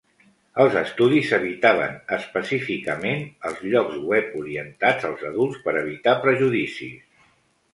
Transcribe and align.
Els 0.61 0.75
estudis 0.79 1.33
evitaven 1.37 1.99
específicament 2.17 3.21
els 3.51 3.61
llocs 3.75 4.01
web 4.13 4.33
orientats 4.41 5.09
als 5.11 5.29
adults 5.33 5.63
per 5.69 5.77
evitar 5.83 6.17
prejudicis. 6.25 7.07